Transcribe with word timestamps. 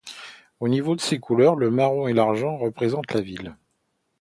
Au 0.59 0.67
niveau 0.67 0.95
de 0.95 0.99
ses 1.01 1.19
couleurs, 1.19 1.55
le 1.55 1.69
marron 1.69 2.07
et 2.07 2.13
l'argent 2.13 2.57
représentent 2.57 3.13
la 3.13 3.21
ville. 3.21 3.55